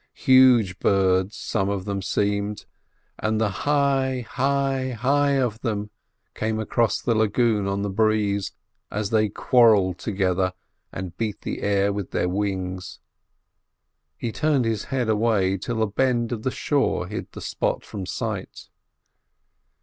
[0.17, 2.65] Huge birds some of them seemed,
[3.19, 4.25] and the "Hi!
[4.27, 4.93] hi!
[4.99, 5.91] hi!" of them
[6.33, 8.51] came across the lagoon on the breeze
[8.89, 10.53] as they quarrelled together
[10.91, 12.97] and beat the air with their wings.
[14.17, 18.07] He turned his head away till a bend of the shore hid the spot from
[18.07, 18.69] sight.